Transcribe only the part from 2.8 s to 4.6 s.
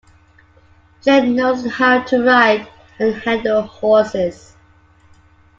and handle horses.